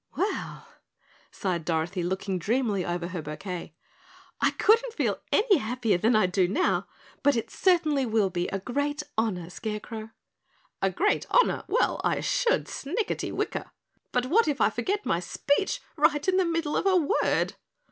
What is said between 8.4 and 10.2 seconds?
a great honor, Scarecrow."